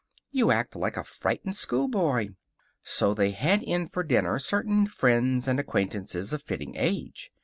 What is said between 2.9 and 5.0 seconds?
they had in for dinner certain